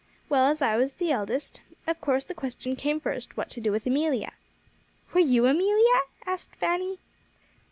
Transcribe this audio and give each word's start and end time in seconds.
Well, 0.29 0.47
as 0.49 0.63
I 0.63 0.77
was 0.77 0.95
the 0.95 1.11
eldest, 1.11 1.61
of 1.85 2.01
course 2.01 2.25
the 2.25 2.33
question 2.33 2.75
came 2.75 2.99
first, 2.99 3.37
what 3.37 3.51
to 3.51 3.61
do 3.61 3.71
with 3.71 3.85
Amelia." 3.85 4.31
"Were 5.13 5.19
you 5.19 5.45
Amelia?" 5.45 6.01
asked 6.25 6.55
Fanny. 6.55 6.97